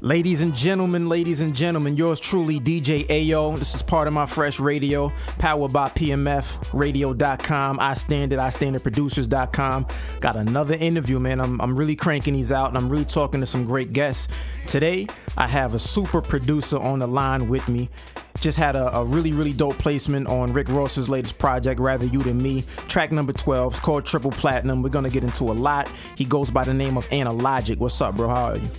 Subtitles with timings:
[0.00, 3.58] Ladies and gentlemen, ladies and gentlemen, yours truly, DJ Ayo.
[3.58, 7.80] This is part of my fresh radio, powered by PMF Radio.com.
[7.80, 9.88] I stand it, I stand it producers.com.
[10.20, 11.40] Got another interview, man.
[11.40, 14.28] I'm, I'm really cranking these out and I'm really talking to some great guests.
[14.68, 17.90] Today, I have a super producer on the line with me.
[18.38, 22.22] Just had a, a really, really dope placement on Rick Ross's latest project, Rather You
[22.22, 22.62] Than Me.
[22.86, 23.72] Track number 12.
[23.72, 24.80] It's called Triple Platinum.
[24.80, 25.90] We're gonna get into a lot.
[26.16, 27.78] He goes by the name of Analogic.
[27.78, 28.28] What's up, bro?
[28.28, 28.70] How are you?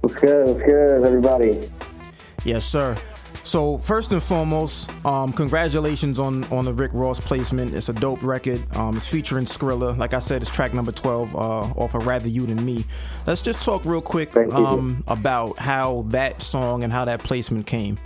[0.00, 0.46] What's good?
[0.46, 1.68] What's good, everybody?
[2.44, 2.96] Yes, sir.
[3.42, 7.74] So first and foremost, um, congratulations on on the Rick Ross placement.
[7.74, 8.60] It's a dope record.
[8.76, 9.96] Um, it's featuring Scrilla.
[9.96, 12.84] Like I said, it's track number twelve uh, off of Rather You Than Me.
[13.26, 17.98] Let's just talk real quick um, about how that song and how that placement came.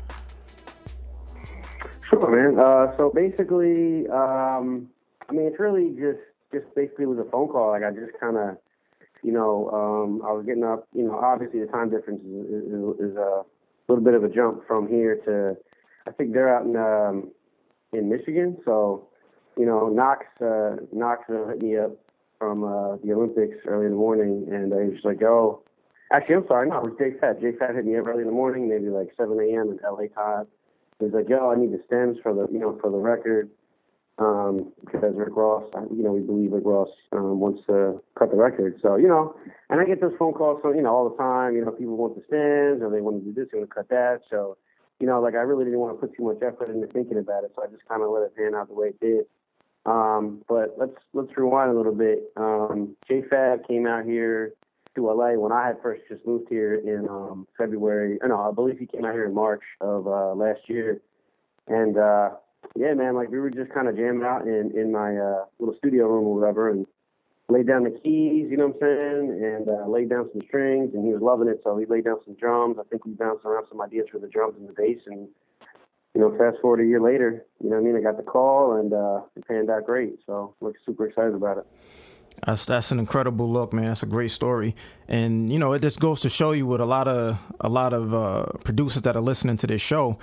[2.08, 2.58] Sure, man.
[2.58, 4.88] Uh, so basically, um,
[5.28, 6.20] I mean, it's really just
[6.52, 7.70] just basically was a phone call.
[7.70, 8.56] Like I just kind of
[9.22, 10.86] you know, um, I was getting up.
[10.94, 13.42] You know, obviously the time difference is, is, is a
[13.88, 15.56] little bit of a jump from here to.
[16.06, 17.30] I think they're out in um,
[17.92, 19.08] in Michigan, so
[19.56, 21.92] you know, Knox uh, Knoxville hit me up
[22.38, 25.62] from uh, the Olympics early in the morning, and I was like, "Oh,
[26.12, 27.40] actually, I'm sorry, no, it was Jake Fat.
[27.40, 29.70] Jake Fat hit me up early in the morning, maybe like 7 a.m.
[29.70, 30.46] in LA time.
[30.98, 33.50] He's like, "Yo, I need the stems for the you know for the record."
[34.18, 38.36] Um, because Rick Ross, you know, we believe Rick Ross um, wants to cut the
[38.36, 38.78] record.
[38.82, 39.34] So, you know,
[39.70, 41.56] and I get those phone calls, from, you know, all the time.
[41.56, 43.74] You know, people want the stems or they want to do this, they want to
[43.74, 44.20] cut that.
[44.30, 44.56] So,
[45.00, 47.44] you know, like I really didn't want to put too much effort into thinking about
[47.44, 49.24] it, so I just kind of let it pan out the way it did.
[49.84, 52.32] Um, but let's let's rewind a little bit.
[52.36, 54.52] Um, J Fab came out here
[54.94, 58.18] to LA when I had first just moved here in um, February.
[58.22, 61.00] No, I believe he came out here in March of uh, last year,
[61.66, 62.30] and uh,
[62.76, 65.74] yeah, man, like we were just kind of jamming out in in my uh, little
[65.76, 66.86] studio room or whatever, and
[67.48, 70.94] laid down the keys, you know what I'm saying, and uh, laid down some strings,
[70.94, 71.60] and he was loving it.
[71.64, 72.78] So he laid down some drums.
[72.80, 75.28] I think we bounced around some ideas for the drums and the bass, and
[76.14, 77.96] you know, fast forward a year later, you know what I mean?
[77.96, 80.18] I got the call, and uh, it panned out great.
[80.26, 81.66] So we're super excited about it.
[82.46, 83.86] That's that's an incredible look, man.
[83.86, 84.74] That's a great story,
[85.06, 87.92] and you know, it just goes to show you what a lot of a lot
[87.92, 90.18] of uh, producers that are listening to this show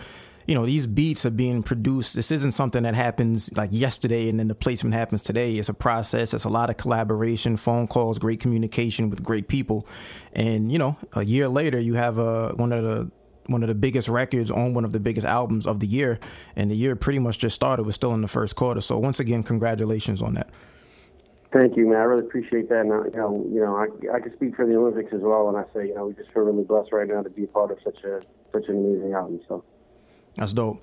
[0.50, 2.16] you know, these beats are being produced.
[2.16, 5.58] This isn't something that happens like yesterday and then the placement happens today.
[5.58, 6.34] It's a process.
[6.34, 9.86] It's a lot of collaboration, phone calls, great communication with great people.
[10.34, 13.12] And, you know, a year later, you have a, one of the
[13.46, 16.20] one of the biggest records on one of the biggest albums of the year,
[16.56, 17.84] and the year pretty much just started.
[17.84, 18.82] We're still in the first quarter.
[18.82, 20.50] So once again, congratulations on that.
[21.54, 21.98] Thank you, man.
[21.98, 22.82] I really appreciate that.
[22.82, 25.46] And uh, you know, you know, I, I can speak for the Olympics as well
[25.46, 27.48] when I say, you know, we just feel really blessed right now to be a
[27.48, 28.22] part of such a
[28.52, 29.42] such an amazing album.
[29.48, 29.64] So.
[30.40, 30.82] That's dope.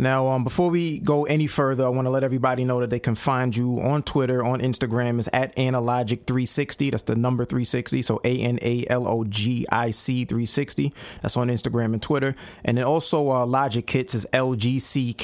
[0.00, 3.00] Now, um, before we go any further, I want to let everybody know that they
[3.00, 6.92] can find you on Twitter, on Instagram, is at Analogic360.
[6.92, 8.02] That's the number 360.
[8.02, 10.94] So A N A L O G I C 360.
[11.20, 12.36] That's on Instagram and Twitter.
[12.64, 15.18] And then also, uh, Logic Kits is LGCKTS.com.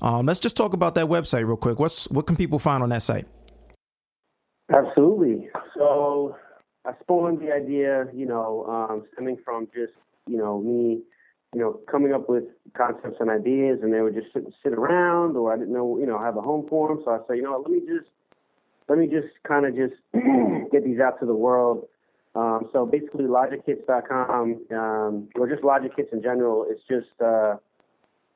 [0.00, 1.78] Um, let's just talk about that website real quick.
[1.78, 3.26] What's What can people find on that site?
[4.72, 5.50] Absolutely.
[5.76, 6.34] So
[6.86, 9.92] I spawned the idea, you know, um, stemming from just,
[10.26, 11.02] you know, me
[11.54, 15.36] you know, coming up with concepts and ideas, and they would just sit, sit around,
[15.36, 17.02] or I didn't know, you know, have a home for them.
[17.04, 18.08] So I say, you know, what, let me just,
[18.88, 19.94] let me just kind of just
[20.72, 21.86] get these out to the world.
[22.34, 27.56] Um, so basically, LogicKits.com, um, or just Logic Kits in general, it's just, uh,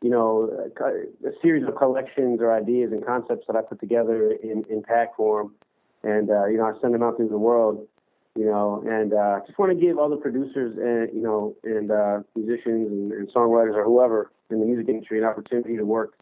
[0.02, 4.32] you know, a, a, series of collections or ideas and concepts that I put together
[4.32, 5.54] in, in tag form,
[6.02, 7.86] and uh, you know, I send them out through the world
[8.36, 12.20] you know, and uh, just want to give other producers and you know and uh,
[12.34, 16.18] musicians and, and, songwriters or whoever in the music industry an opportunity to work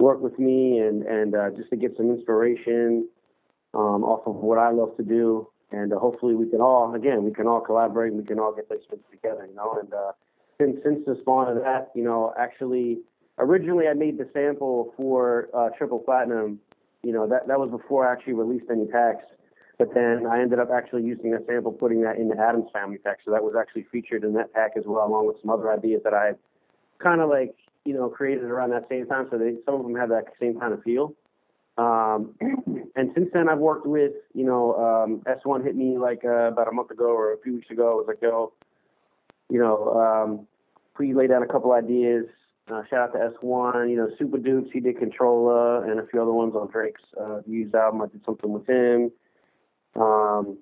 [0.00, 3.08] work with me and and uh, just to get some inspiration
[3.72, 7.24] um, off of what I love to do, and uh, hopefully we can all again
[7.24, 9.78] we can all collaborate and we can all get those things together, you know.
[9.80, 10.12] And uh,
[10.60, 12.98] since since the spawn of that, you know, actually
[13.38, 16.58] originally I made the sample for uh, Triple Platinum.
[17.04, 19.24] You know that that was before I actually released any packs
[19.78, 22.98] but then I ended up actually using a sample, putting that in the Addams Family
[22.98, 23.18] pack.
[23.24, 26.02] So that was actually featured in that pack as well, along with some other ideas
[26.04, 26.32] that I
[27.02, 27.54] kind of like,
[27.84, 29.26] you know, created around that same time.
[29.30, 31.14] So they, some of them have that same kind of feel.
[31.76, 32.34] Um,
[32.96, 36.68] and since then, I've worked with, you know, um, S1 hit me like uh, about
[36.68, 37.92] a month ago or a few weeks ago.
[37.92, 38.52] It was like, yo,
[39.50, 40.46] you know, um,
[40.98, 42.26] we laid a couple ideas.
[42.70, 46.22] Uh, shout out to S1, you know, Supa Dups, he did Controlla and a few
[46.22, 48.00] other ones on Drake's uh, Views album.
[48.00, 49.10] I did something with him.
[49.96, 50.58] Um,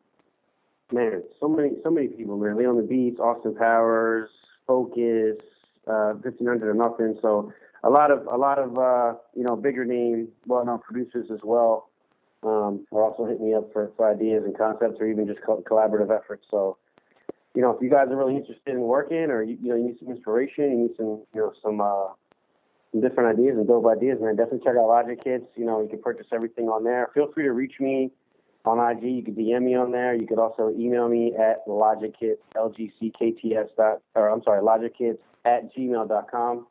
[0.92, 2.56] man, so many, so many people, man.
[2.56, 4.30] Lee on the Beats, Austin Powers,
[4.66, 5.38] Focus,
[5.86, 7.18] uh, 1500 or nothing.
[7.20, 7.52] So
[7.82, 11.88] a lot of, a lot of, uh, you know, bigger name, well-known producers as well.
[12.44, 15.62] Um, are also hitting me up for, for ideas and concepts or even just co-
[15.62, 16.44] collaborative efforts.
[16.50, 16.76] So,
[17.54, 19.84] you know, if you guys are really interested in working, or you, you know, you
[19.84, 22.08] need some inspiration, you need some, you know, some uh,
[22.90, 25.46] some different ideas and dope ideas, man, definitely check out Logic Kits.
[25.56, 27.10] You know, you can purchase everything on there.
[27.14, 28.10] Feel free to reach me
[28.64, 29.02] on IG.
[29.04, 30.14] You can DM me on there.
[30.14, 36.66] You could also email me at logickits, lgckts dot, or I'm sorry, logickits at gmail.com.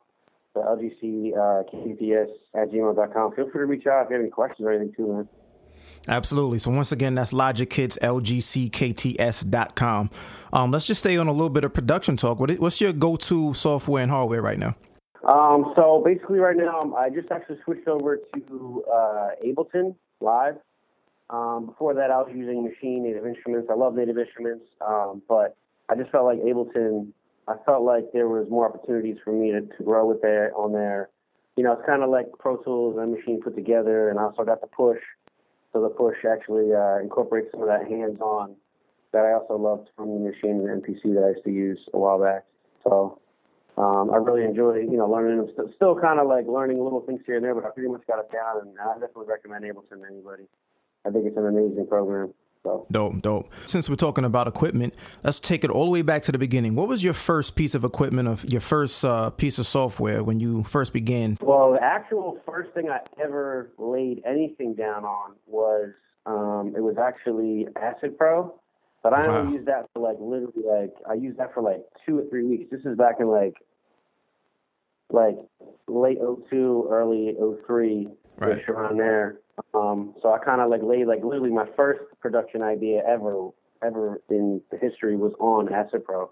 [0.54, 1.60] So lgc uh,
[2.60, 3.32] at gmail.com.
[3.34, 5.28] Feel free to reach out if you have any questions or anything too, man.
[6.08, 6.58] Absolutely.
[6.58, 8.50] So once again, that's Logic Kits, lgckts.com.
[10.52, 12.40] Um, let's just stay on a little bit of production talk.
[12.40, 14.74] What, what's your go-to software and hardware right now?
[15.24, 20.56] Um, so basically, right now, um, I just actually switched over to uh, Ableton Live.
[21.30, 23.68] Um, before that, I was using Machine, Native Instruments.
[23.70, 25.56] I love Native Instruments, um, but
[25.88, 27.08] I just felt like Ableton.
[27.48, 30.72] I felt like there was more opportunities for me to, to grow with there on
[30.72, 31.08] there.
[31.56, 34.44] You know, it's kind of like Pro Tools and Machine put together, and I also
[34.44, 35.00] got the push.
[35.72, 38.54] So the push actually uh, incorporates some of that hands-on
[39.12, 41.98] that I also loved from the Machine and MPC that I used to use a
[41.98, 42.44] while back.
[42.84, 43.20] So
[43.76, 45.48] um, I really enjoy, you know, learning them.
[45.52, 48.02] Still, still kind of like learning little things here and there, but I pretty much
[48.06, 50.44] got it down, and I definitely recommend Ableton to anybody.
[51.06, 52.32] I think it's an amazing program.
[52.62, 52.86] So.
[52.92, 53.52] Dope, dope.
[53.66, 54.94] Since we're talking about equipment,
[55.24, 56.76] let's take it all the way back to the beginning.
[56.76, 60.38] What was your first piece of equipment, of your first uh, piece of software when
[60.38, 61.38] you first began?
[61.40, 65.90] Well, the actual first thing I ever laid anything down on was
[66.24, 68.54] um, it was actually Acid Pro,
[69.02, 69.40] but I wow.
[69.40, 72.44] only used that for like literally like I used that for like two or three
[72.44, 72.70] weeks.
[72.70, 73.56] This is back in like
[75.10, 75.36] like
[75.88, 78.08] late 02, early 03,
[78.38, 78.68] right.
[78.68, 79.40] around there.
[79.74, 83.50] Um, so I kind of like laid like literally my first production idea ever
[83.84, 86.30] ever in the history was on Acid Pro.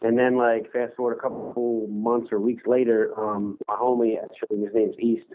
[0.00, 4.64] And then like fast forward a couple months or weeks later, um, my homie actually
[4.64, 5.26] his name's East.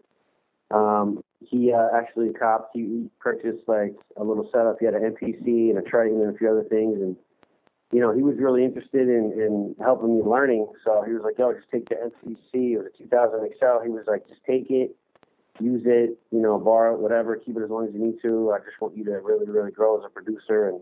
[0.71, 2.71] Um, he uh, actually copped.
[2.73, 4.77] He purchased like a little setup.
[4.79, 7.15] He had an MPC and a Triton and a few other things, and
[7.91, 10.67] you know he was really interested in in helping me learning.
[10.83, 14.05] So he was like, "Yo, just take the MPC or the 2000 XL." He was
[14.05, 14.95] like, "Just take it,
[15.59, 18.51] use it, you know, borrow it, whatever, keep it as long as you need to.
[18.51, 20.81] I just want you to really, really grow as a producer, and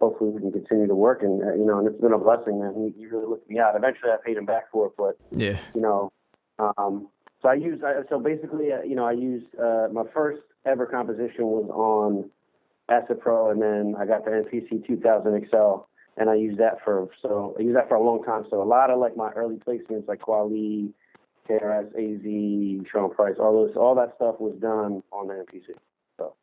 [0.00, 1.22] hopefully we can continue to work.
[1.22, 2.92] And uh, you know, and it's been a blessing, man.
[2.94, 3.76] He, he really looked me out.
[3.76, 6.12] Eventually, I paid him back for it, but yeah, you know,
[6.58, 7.08] um,
[7.42, 7.84] so I used.
[7.84, 12.30] I, so basically, uh, you know, I used uh, my first ever composition was on
[12.88, 15.86] Acid Pro, and then I got the MPC 2000 XL.
[16.18, 18.46] And I used that for so I used that for a long time.
[18.48, 20.94] So a lot of like my early placements, like Kweli,
[21.48, 25.74] KRS, AZ, Sean Price, all those, all that stuff was done on the MPC.
[26.18, 26.34] So,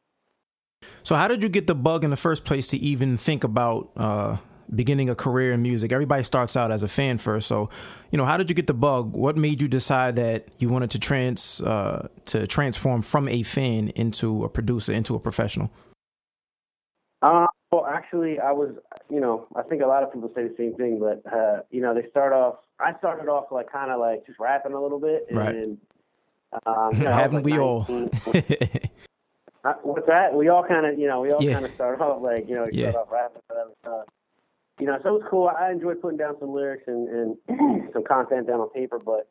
[1.04, 3.92] so how did you get the bug in the first place to even think about
[3.96, 4.38] uh,
[4.74, 5.92] beginning a career in music?
[5.92, 7.70] Everybody starts out as a fan first, so
[8.12, 9.16] you know, how did you get the bug?
[9.16, 13.90] What made you decide that you wanted to trans uh, to transform from a fan
[13.90, 15.72] into a producer, into a professional?
[17.22, 18.70] Uh, well, actually, I was,
[19.10, 21.82] you know, I think a lot of people say the same thing, but uh, you
[21.82, 22.56] know, they start off.
[22.80, 25.56] I started off like kind of like just rapping a little bit, and right.
[26.66, 27.86] um, you know, haven't like we 19, all?
[29.64, 30.34] uh, what's that?
[30.34, 31.54] We all kind of, you know, we all yeah.
[31.54, 32.92] kind of start off like, you know, yeah.
[32.92, 34.06] start off rapping, whatever stuff.
[34.80, 35.48] You know, so it was cool.
[35.48, 39.30] I enjoyed putting down some lyrics and, and some content down on paper, but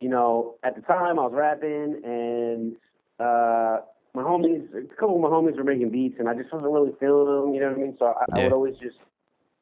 [0.00, 2.76] you know, at the time I was rapping and
[3.20, 3.80] uh
[4.14, 6.92] my homies, a couple of my homies were making beats, and I just wasn't really
[7.00, 7.54] feeling them.
[7.54, 7.96] You know what I mean?
[7.98, 8.40] So I, yeah.
[8.40, 8.96] I would always just,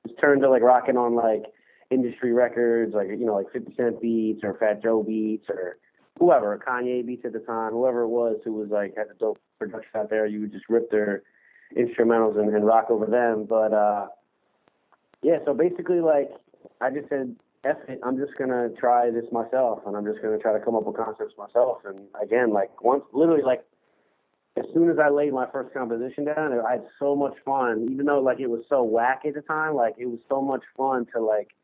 [0.06, 1.44] just turn to like rocking on like
[1.92, 5.78] industry records, like you know, like Fifty Cent beats or Fat Joe beats or
[6.18, 9.38] whoever, Kanye beats at the time, whoever it was who was like had a dope
[9.58, 10.26] production out there.
[10.26, 11.22] You would just rip their
[11.76, 13.46] instrumentals and, and rock over them.
[13.48, 14.06] But uh,
[15.22, 16.30] yeah, so basically, like
[16.80, 20.38] I just said, F it, I'm just gonna try this myself, and I'm just gonna
[20.38, 21.78] try to come up with concepts myself.
[21.84, 23.64] And again, like once, literally, like
[24.56, 27.88] as soon as I laid my first composition down, I had so much fun.
[27.90, 30.62] Even though like it was so whack at the time, like it was so much
[30.76, 31.54] fun to like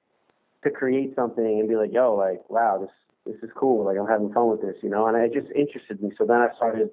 [0.64, 2.90] to create something and be like, yo, like wow, this
[3.34, 3.84] this is cool.
[3.84, 5.06] Like I'm having fun with this, you know.
[5.06, 6.10] And it just interested me.
[6.16, 6.90] So then I started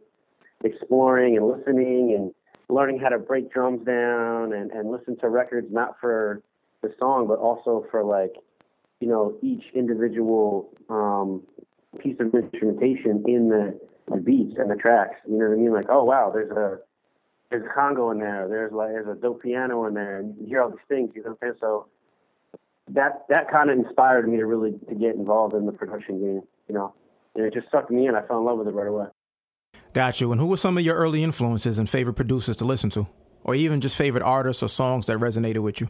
[0.64, 2.34] exploring and listening and
[2.70, 6.42] learning how to break drums down and and listen to records not for
[6.82, 8.34] the song but also for like
[9.00, 11.42] you know each individual um,
[12.00, 15.16] piece of instrumentation in the the beats and the tracks.
[15.28, 15.74] You know what I mean?
[15.74, 16.80] Like, oh wow, there's a
[17.50, 18.48] there's a congo in there.
[18.48, 21.12] There's like there's a dope piano in there, and you hear all these things.
[21.16, 21.58] You know what I'm saying?
[21.60, 21.88] So
[22.90, 26.42] that that kind of inspired me to really to get involved in the production game.
[26.68, 26.94] You know,
[27.36, 28.16] and it just sucked me in.
[28.16, 29.08] I fell in love with it right away.
[29.94, 30.32] Got you.
[30.32, 33.08] And who were some of your early influences and favorite producers to listen to,
[33.44, 35.88] or even just favorite artists or songs that resonated with you?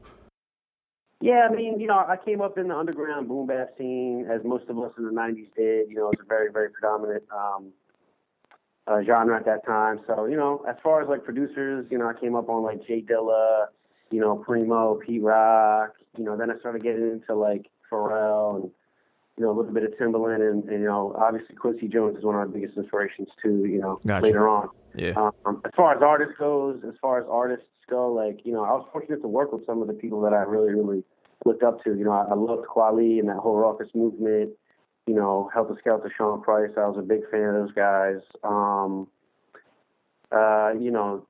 [1.22, 4.42] Yeah, I mean, you know, I came up in the underground boom bap scene, as
[4.44, 5.90] most of us in the '90s did.
[5.90, 7.72] You know, it was a very, very predominant um,
[8.88, 10.02] uh, genre at that time.
[10.08, 12.86] So, you know, as far as like producers, you know, I came up on like
[12.86, 13.68] J Dilla,
[14.12, 15.96] you know, Primo, Pete Rock.
[16.18, 18.72] You know, then I started getting into like Pharrell and
[19.38, 22.24] you know a little bit of Timbaland, and, and you know, obviously Quincy Jones is
[22.24, 23.66] one of our biggest inspirations too.
[23.66, 24.26] You know, Gotcha.
[24.26, 24.70] later on.
[24.96, 25.14] Yeah.
[25.46, 28.72] Um, as far as artists goes, as far as artists go, like you know, I
[28.72, 31.04] was fortunate to work with some of the people that I really, really
[31.44, 31.96] looked up to.
[31.96, 34.52] You know, I, I loved Kweli and that whole Rawkus movement.
[35.08, 36.72] You know, Heltah Skeltah, Sean Price.
[36.78, 38.22] I was a big fan of those guys.
[38.44, 39.08] Um,
[40.32, 41.28] uh, you know,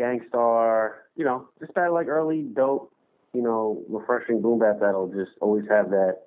[0.00, 1.04] Gang Starr.
[1.14, 2.92] You know, just that like early dope.
[3.34, 6.22] You know, refreshing boom bap that'll just always have that.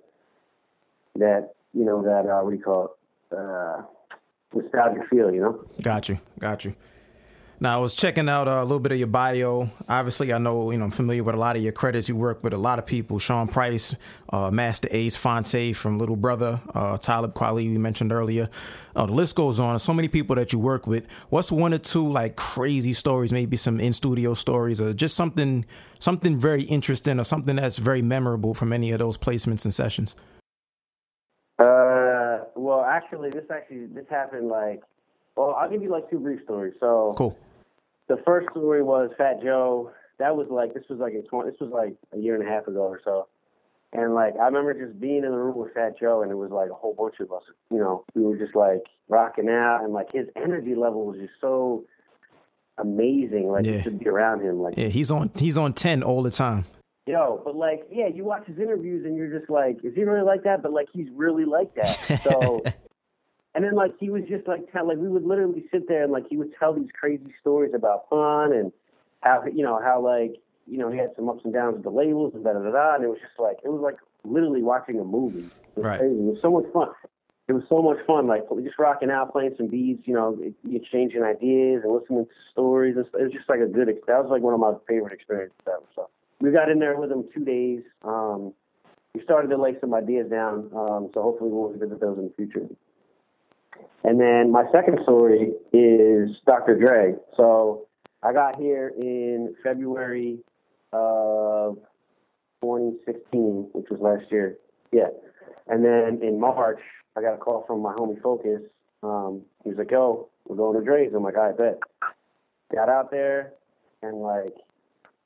[1.16, 2.96] That you know that uh, what do you call
[3.32, 3.36] it?
[3.36, 3.82] Uh,
[4.54, 5.34] nostalgic feel.
[5.34, 5.66] You know.
[5.82, 6.20] Got you.
[6.40, 6.76] Got you.
[7.64, 9.70] Now I was checking out uh, a little bit of your bio.
[9.88, 12.10] Obviously, I know you know I'm familiar with a lot of your credits.
[12.10, 13.96] You work with a lot of people: Sean Price,
[14.34, 18.50] uh, Masta Ace, Phonte from Little Brother, uh, Talib Kweli we mentioned earlier.
[18.98, 19.80] Uh, the list goes on.
[19.80, 21.08] So many people that you work with.
[21.30, 23.32] What's one or two like crazy stories?
[23.32, 28.02] Maybe some in studio stories, or just something something very interesting, or something that's very
[28.02, 30.18] memorable from any of those placements and sessions.
[31.60, 34.84] Uh, well, actually, this actually this happened like.
[35.38, 36.74] Well, I'll give you like two brief stories.
[36.82, 37.38] So Cool.
[38.08, 39.92] The first story was Fat Joe.
[40.20, 41.52] That was like this was like a twenty.
[41.52, 43.28] This was like a year and a half ago or so.
[43.94, 46.52] And like I remember just being in the room with Fat Joe, and it was
[46.52, 47.44] like a whole bunch of us.
[47.72, 51.34] You know, we were just like rocking out, and like his energy level was just
[51.42, 51.84] so
[52.78, 53.50] amazing.
[53.50, 53.74] Like Yeah.
[53.74, 54.60] you should be around him.
[54.62, 56.66] Like Yeah, he's on he's on ten all the time.
[57.06, 60.24] Yo, but like, yeah, you watch his interviews and you're just like, is he really
[60.24, 60.64] like that?
[60.64, 62.22] But like, he's really like that.
[62.24, 62.64] So,
[63.56, 66.12] and then like, he was just like, tell, like, we would literally sit there and
[66.12, 68.72] like, he would tell these crazy stories about fun and
[69.22, 70.36] how, you know, how like,
[70.68, 72.72] you know, he had some ups and downs with the labels and da da da
[72.72, 72.96] da.
[72.96, 75.50] And it was just like, it was like literally watching a movie.
[75.76, 76.00] It was Right.
[76.00, 76.16] crazy.
[76.16, 76.90] It was so much fun.
[77.50, 80.40] It was so much fun, like just rocking out, playing some beats, you know,
[80.72, 82.96] exchanging ideas and listening to stories.
[82.96, 83.20] and stuff.
[83.20, 83.90] It was just like a good.
[84.08, 85.84] That was like one of my favorite experiences ever.
[85.94, 87.82] So we got in there with him two days.
[88.04, 88.54] Um,
[89.14, 92.34] we started to lay some ideas down, um, so hopefully we'll revisit those in the
[92.34, 92.66] future.
[94.04, 96.78] And then my second story is Dr.
[96.78, 97.16] Dre.
[97.38, 97.88] So
[98.22, 100.40] I got here in February
[100.92, 101.78] of
[102.62, 104.58] 2016, which was last year.
[104.92, 105.08] Yeah.
[105.68, 106.80] And then in March,
[107.16, 108.62] I got a call from my homie Focus.
[109.02, 111.14] Um, he was like, yo, we're going to Dre's.
[111.14, 111.80] I'm like, I bet.
[112.74, 113.54] Got out there,
[114.02, 114.56] and like,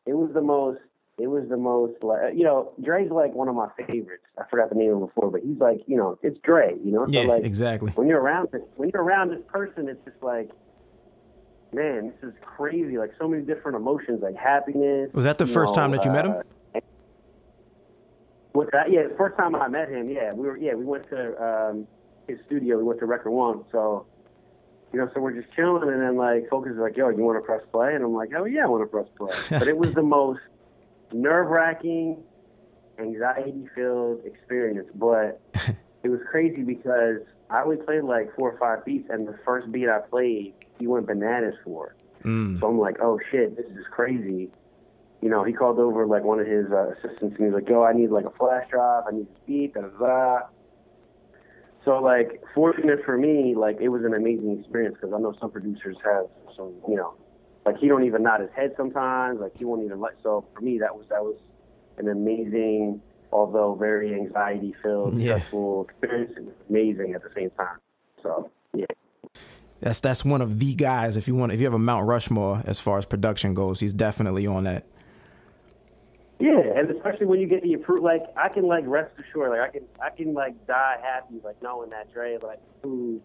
[0.06, 0.80] it was the most
[1.20, 4.24] it was the most like you know Dre's like one of my favorites.
[4.38, 6.76] I forgot the name of him before, but he's like you know it's Dre.
[6.84, 7.92] You know, Yeah, like exactly.
[7.94, 10.50] when you're around this when you're around this person, it's just like
[11.74, 12.98] man, this is crazy.
[12.98, 15.10] Like so many different emotions, like happiness.
[15.14, 16.32] Was that the first know, time that you met him?
[16.76, 16.80] uh,
[18.54, 21.10] With that, yeah, the first time I met him, yeah, we were yeah we went
[21.10, 21.88] to um,
[22.28, 22.78] his studio.
[22.78, 24.06] We went to Record One, so.
[24.94, 27.38] You know, so we're just chilling, and then like Focus is like, "Yo, you want
[27.38, 29.78] to press play?" And I'm like, "Oh yeah, I want to press play." but it
[29.78, 30.40] was the most
[31.14, 32.24] nerve wracking,
[33.00, 34.90] anxiety filled experience.
[34.96, 35.42] But
[36.04, 39.72] it was crazy because I only played like four or five beats, and the first
[39.72, 41.96] beat I played, he went bananas for.
[42.24, 42.60] Mm.
[42.60, 44.50] So I'm like, oh shit, this is crazy.
[45.22, 47.84] You know, he called over like one of his uh, assistants, and he's like, yo,
[47.84, 50.40] I need like a flash drive, I need this beat, da da da.
[51.86, 55.52] So like, fortunate for me, like it was an amazing experience because I know some
[55.52, 57.16] producers have some, you know,
[57.68, 60.14] like he don't even nod his head sometimes, like he won't even let.
[60.24, 61.38] So for me, that was that was
[61.98, 65.36] an amazing, although very anxiety filled, Yeah.
[65.36, 66.32] stressful experience.
[66.38, 67.78] It was amazing at the same time.
[68.24, 68.86] So yeah.
[69.82, 71.18] That's that's one of the guys.
[71.18, 73.94] If you want, if you have a Mount Rushmore as far as production goes, he's
[73.94, 74.86] definitely on that.
[76.40, 79.60] Yeah, and especially when you get the approved, like I can like rest assured, like
[79.60, 83.24] I can I can like die happy, like knowing that Dre like approved,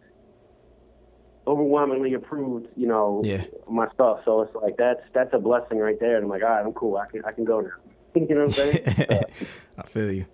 [1.46, 3.44] overwhelmingly approved, you know, Yeah.
[3.68, 4.20] my stuff.
[4.24, 6.16] So it's like that's that's a blessing right there.
[6.16, 6.96] And I'm like, all right, I'm cool.
[6.96, 7.70] I can I can go now.
[8.14, 8.84] you know what I'm saying?
[9.78, 10.26] I feel you.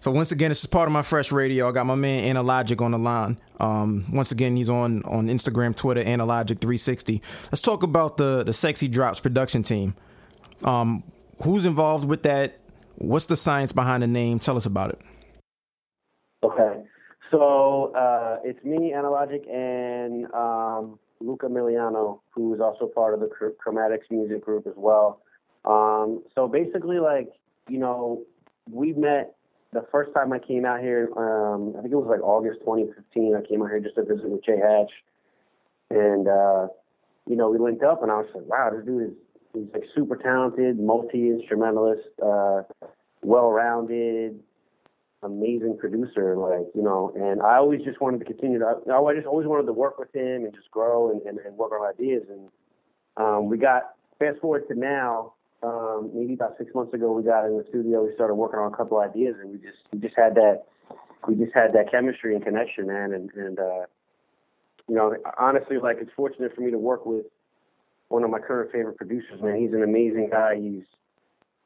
[0.00, 1.68] So once again, this is part of my fresh radio.
[1.68, 3.36] I got my man Analogic on the line.
[3.58, 7.20] Um, once again, he's on on Instagram, Twitter, Analogic360.
[7.46, 9.94] Let's talk about the the Sexy Drops production team.
[10.62, 11.02] Um,
[11.42, 12.58] who's involved with that?
[12.96, 14.38] What's the science behind the name?
[14.38, 15.00] Tell us about it.
[16.44, 16.82] Okay.
[17.30, 23.28] So uh, it's me, Analogic, and um, Luca Miliano, who is also part of the
[23.28, 25.20] Chromatics music group as well.
[25.64, 27.28] Um, so basically, like,
[27.68, 28.22] you know,
[28.70, 29.34] we met
[29.72, 33.36] the first time I came out here, um, I think it was like August 2015.
[33.36, 34.90] I came out here just to visit with Jay Hatch.
[35.90, 36.68] And, uh,
[37.26, 39.16] you know, we linked up, and I was like, wow, this dude is
[39.54, 42.62] he's like super talented, multi instrumentalist, uh,
[43.22, 44.40] well rounded,
[45.22, 47.12] amazing producer, like you know.
[47.14, 48.66] And I always just wanted to continue to.
[48.66, 51.72] I just always wanted to work with him and just grow and, and, and work
[51.72, 52.24] on ideas.
[52.30, 52.48] And
[53.16, 55.32] um, we got fast forward to now.
[55.62, 58.04] um, maybe about six months ago, we got in the studio.
[58.04, 60.64] We started working on a couple ideas, and we just we just had that
[61.26, 63.12] we just had that chemistry and connection, man.
[63.12, 63.86] And and uh,
[64.88, 67.26] you know, honestly, like it's fortunate for me to work with
[68.08, 69.56] one of my current favorite producers, man.
[69.60, 70.56] He's an amazing guy.
[70.56, 70.84] He's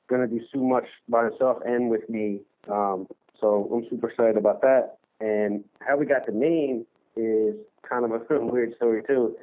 [0.08, 2.40] gonna do so much by himself and with me.
[2.68, 3.06] Um,
[3.42, 4.98] so I'm super excited about that.
[5.20, 7.56] And how we got the name is
[7.86, 9.36] kind of a weird story too.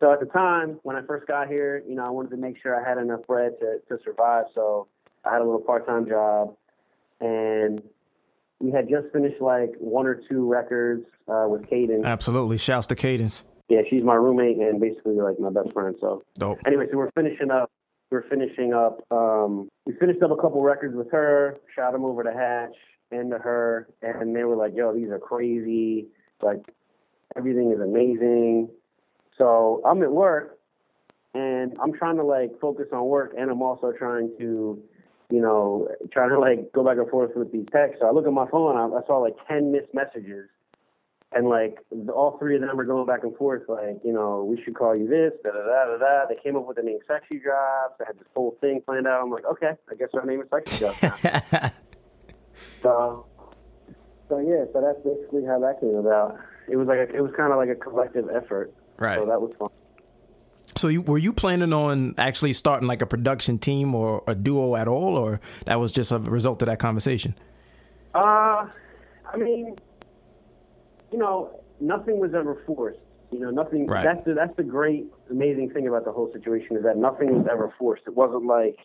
[0.00, 2.60] So at the time when I first got here, you know, I wanted to make
[2.62, 4.44] sure I had enough bread to, to survive.
[4.54, 4.88] So
[5.24, 6.54] I had a little part-time job,
[7.20, 7.82] and
[8.60, 12.04] we had just finished like one or two records uh, with Cadence.
[12.04, 13.44] Absolutely, shouts to Cadence.
[13.68, 15.96] Yeah, she's my roommate and basically like my best friend.
[16.00, 16.58] So dope.
[16.66, 17.70] Anyway, so we're finishing up.
[18.10, 19.00] We're finishing up.
[19.10, 21.56] Um, we finished up a couple records with her.
[21.74, 22.76] Shot them over to Hatch
[23.10, 26.08] and to her, and they were like, "Yo, these are crazy.
[26.42, 26.64] Like
[27.36, 28.70] everything is amazing."
[29.38, 30.58] So I'm at work,
[31.34, 34.82] and I'm trying to like focus on work, and I'm also trying to
[35.30, 37.98] you know, trying to like go back and forth with these texts.
[38.00, 40.48] So I look at my phone, I, I saw like 10 missed messages.
[41.32, 41.78] And like
[42.14, 44.94] all three of them are going back and forth, like, you know, we should call
[44.94, 46.26] you this, da da da da da.
[46.28, 48.00] They came up with the name Sexy Drops.
[48.00, 49.22] I had this whole thing planned out.
[49.22, 51.76] I'm like, okay, I guess our name is Sexy Drops.
[52.82, 53.26] so,
[54.28, 56.38] so yeah, so that's basically how that came about.
[56.68, 58.72] It was like a, it was kind of like a collective effort.
[58.98, 59.18] Right.
[59.18, 59.68] So that was fun.
[60.76, 64.76] So you, were you planning on actually starting like a production team or a duo
[64.76, 67.34] at all, or that was just a result of that conversation?
[68.14, 68.68] Uh,
[69.32, 69.76] I mean,
[71.12, 72.98] you know, nothing was ever forced.
[73.30, 73.86] You know, nothing.
[73.86, 74.04] Right.
[74.04, 77.46] That's the that's the great, amazing thing about the whole situation is that nothing was
[77.50, 78.02] ever forced.
[78.06, 78.76] It wasn't like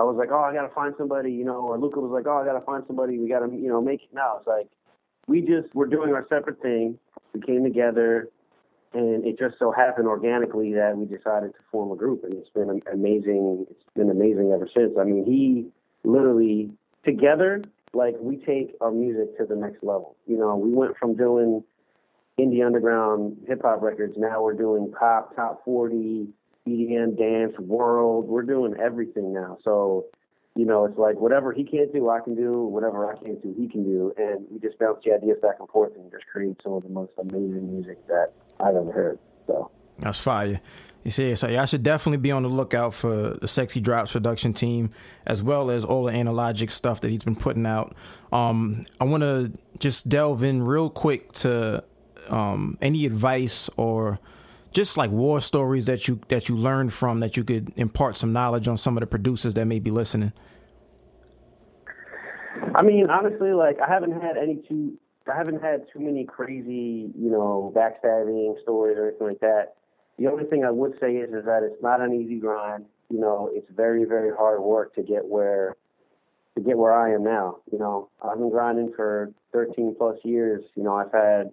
[0.00, 2.38] I was like, oh, I gotta find somebody, you know, or Luca was like, oh,
[2.38, 3.18] I gotta find somebody.
[3.18, 4.38] We gotta, you know, make it now.
[4.38, 4.68] It's like
[5.26, 6.98] we just were doing our separate thing.
[7.34, 8.30] We came together
[8.94, 12.48] and it just so happened organically that we decided to form a group, and it's
[12.48, 13.66] been amazing.
[13.70, 14.94] It's been amazing ever since.
[14.98, 15.68] I mean, he
[16.02, 16.70] literally
[17.04, 20.16] together, like we take our music to the next level.
[20.26, 21.62] You know, we went from doing
[22.38, 24.14] indie underground hip hop records.
[24.16, 26.28] Now we're doing pop, top forty,
[26.68, 28.26] EDM, dance, world.
[28.26, 29.58] We're doing everything now.
[29.64, 30.06] So,
[30.56, 32.62] you know, it's like whatever he can't do, I can do.
[32.62, 34.12] Whatever I can't do, he can do.
[34.16, 36.88] And we just bounce the ideas back and forth and just create some of the
[36.88, 39.18] most amazing music that I've ever heard.
[39.46, 40.60] So that's fire.
[41.04, 44.52] You see, so I should definitely be on the lookout for the Sexy Drops production
[44.52, 44.90] team,
[45.26, 47.94] as well as all the analogic stuff that he's been putting out.
[48.32, 51.82] Um, I want to just delve in real quick to
[52.28, 54.18] um, any advice or
[54.72, 58.32] just like war stories that you that you learned from that you could impart some
[58.32, 60.32] knowledge on some of the producers that may be listening.
[62.74, 64.98] I mean, honestly, like I haven't had any too
[65.30, 69.74] I haven't had too many crazy, you know, backstabbing stories or anything like that.
[70.18, 72.86] The only thing I would say is is that it's not an easy grind.
[73.08, 75.76] You know, it's very, very hard work to get where
[76.56, 77.58] to get where I am now.
[77.72, 80.62] You know, I've been grinding for 13 plus years.
[80.74, 81.52] You know, I've had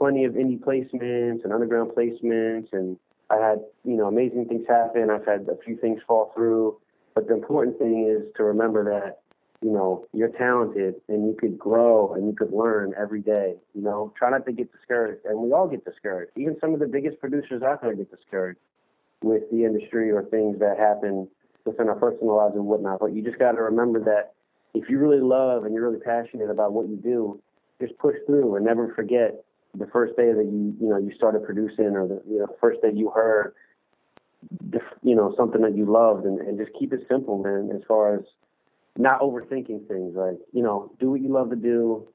[0.00, 2.96] plenty of indie placements and underground placements, and
[3.28, 5.10] I had you know amazing things happen.
[5.10, 6.78] I've had a few things fall through,
[7.14, 9.20] but the important thing is to remember that
[9.62, 13.56] you know, you're talented and you could grow and you could learn every day.
[13.74, 15.26] You know, try not to get discouraged.
[15.26, 16.32] And we all get discouraged.
[16.36, 18.58] Even some of the biggest producers out there get discouraged
[19.22, 21.28] with the industry or things that happen
[21.66, 23.00] within our personal lives and whatnot.
[23.00, 24.32] But you just got to remember that
[24.72, 27.38] if you really love and you're really passionate about what you do,
[27.82, 29.44] just push through and never forget
[29.76, 32.82] the first day that you, you know, you started producing or the, you know, first
[32.82, 33.54] day you heard,
[35.02, 38.14] you know, something that you loved and, and just keep it simple, man, as far
[38.14, 38.22] as
[38.96, 40.14] not overthinking things.
[40.14, 42.06] Like you know, do what you love to do,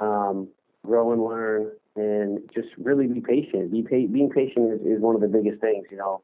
[0.00, 0.48] um,
[0.84, 3.72] grow and learn, and just really be patient.
[3.72, 5.86] Be pa- being patient is, is one of the biggest things.
[5.90, 6.22] You know,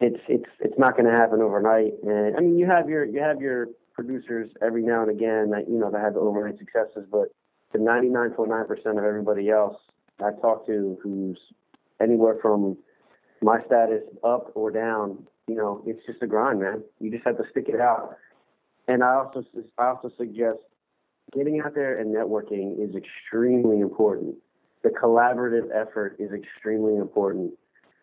[0.00, 1.94] it's it's it's not going to happen overnight.
[2.02, 5.68] And I mean, you have your you have your producers every now and again that
[5.68, 7.28] you know that have overnight successes, but
[7.72, 9.76] the 99.9% of everybody else
[10.20, 11.38] I talk to who's
[12.00, 12.76] anywhere from
[13.40, 16.82] my status up or down, you know, it's just a grind, man.
[17.00, 18.16] You just have to stick it out.
[18.88, 19.44] And I also
[19.78, 20.58] I also suggest
[21.32, 24.36] getting out there and networking is extremely important.
[24.82, 27.52] The collaborative effort is extremely important.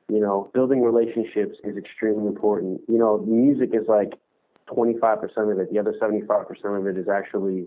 [0.07, 2.81] You know, building relationships is extremely important.
[2.87, 4.13] You know, music is like
[4.69, 5.71] 25% of it.
[5.71, 7.65] The other 75% of it is actually,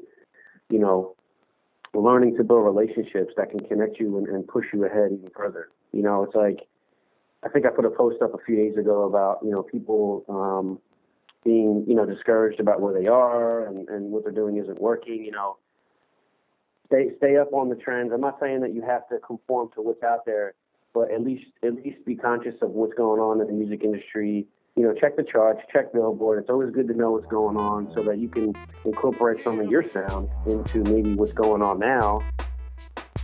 [0.71, 1.17] you know,
[1.95, 5.69] learning to build relationships that can connect you and, and push you ahead even further.
[5.93, 6.69] You know, it's like,
[7.43, 10.25] I think I put a post up a few days ago about, you know, people
[10.29, 10.79] um,
[11.45, 15.25] being, you know, discouraged about where they are and, and what they're doing isn't working,
[15.25, 15.57] you know,
[16.87, 18.13] stay stay up on the trends.
[18.13, 20.55] I'm not saying that you have to conform to what's out there,
[20.93, 24.47] but at least at least be conscious of what's going on in the music industry.
[24.79, 26.39] You know, check the charts, check Billboard.
[26.39, 29.69] It's always good to know what's going on so that you can incorporate some of
[29.69, 32.23] your sound into maybe what's going on now,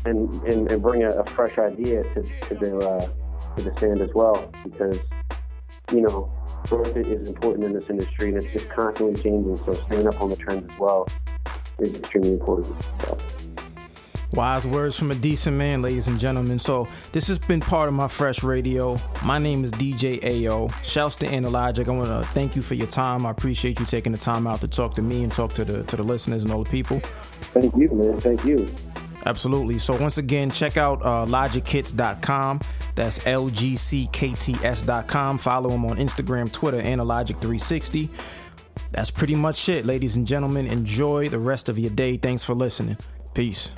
[0.05, 3.09] and and, and bring a, a fresh idea to, to the uh,
[3.57, 4.51] to the sound as well.
[4.65, 4.99] Because
[5.93, 6.29] you know,
[6.67, 9.57] growth is important in this industry, and it's just constantly changing.
[9.57, 11.07] So staying up on the trends as well
[11.79, 12.75] is extremely important.
[13.03, 13.54] So.
[14.35, 16.59] Wise words from a decent man, ladies and gentlemen.
[16.59, 18.99] So this has been part of my fresh radio.
[19.23, 20.69] My name is DJ AO.
[20.83, 21.87] Shouts to Analogic.
[21.89, 23.25] I want to thank you for your time.
[23.27, 25.85] I appreciate you taking the time out to talk to me and talk to the
[25.85, 27.01] to the listeners and all the people.
[27.53, 28.21] Thank you, man.
[28.21, 28.69] Thank you.
[29.27, 29.79] Absolutely.
[29.79, 32.61] So once again, check out uh, logickits.com.
[32.95, 34.59] That's lgckts.com.
[35.39, 38.11] Follow him on Instagram, Twitter, Analogic360.
[38.91, 40.67] That's pretty much it, ladies and gentlemen.
[40.67, 42.17] Enjoy the rest of your day.
[42.17, 42.97] Thanks for listening.
[43.33, 43.73] Peace.